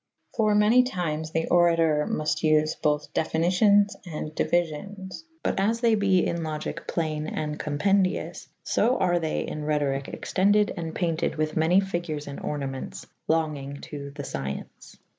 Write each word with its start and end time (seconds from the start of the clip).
For 0.35 0.55
many 0.55 0.81
tymes 0.81 1.29
the 1.29 1.47
orator 1.49 2.07
muft 2.09 2.43
vfe 2.43 2.81
bothe 2.81 3.05
diffinicions 3.13 3.95
and 4.03 4.31
diuifions. 4.31 5.21
But 5.43 5.59
as 5.59 5.81
they 5.81 5.93
be 5.93 6.25
in 6.25 6.37
Logyke 6.37 6.87
playne 6.87 7.27
and 7.31 7.59
compendioufe 7.59 8.47
/ 8.59 8.63
So 8.73 8.97
are 8.97 9.19
they 9.19 9.41
in 9.41 9.61
Rhetorike 9.61 10.11
extendid 10.19 10.71
& 10.95 10.95
paynted 10.95 11.35
with 11.35 11.55
many 11.55 11.79
fygures 11.81 12.25
and 12.27 12.39
ornamentes 12.41 13.05
longynge^ 13.29 13.83
to 13.83 14.09
the 14.15 14.23
fcience. 14.23 14.97